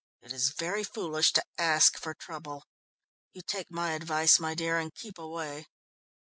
[0.23, 2.65] "It is very foolish to ask for trouble.
[3.33, 5.67] You take my advice, my dear, and keep away."